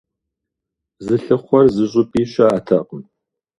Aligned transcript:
Зылъыхъуэр 1.05 1.65
зыщӀыпӀи 1.75 2.23
щыӀэтэкъым. 2.31 3.01